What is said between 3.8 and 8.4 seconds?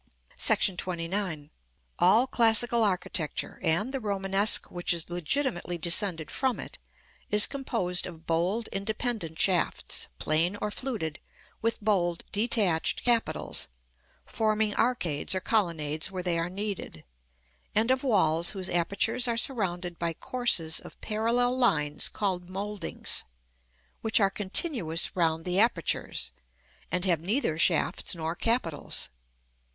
the Romanesque which is legitimately descended from it, is composed of